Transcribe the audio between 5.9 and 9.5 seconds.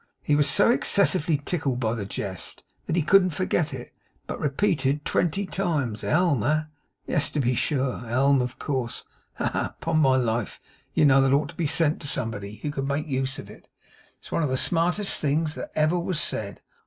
'Elm, eh? Yes, to be sure. Elm, of course. Ha,